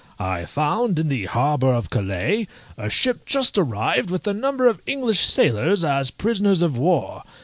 I 0.17 0.45
found, 0.45 0.97
in 0.97 1.09
the 1.09 1.25
harbour 1.25 1.71
of 1.71 1.91
Calais, 1.91 2.47
a 2.75 2.89
ship 2.89 3.23
just 3.23 3.55
arrived 3.55 4.09
with 4.09 4.25
a 4.25 4.33
number 4.33 4.65
of 4.67 4.81
English 4.87 5.27
sailors 5.27 5.83
as 5.83 6.09
prisoners 6.09 6.63
of 6.63 6.75
war. 6.75 7.21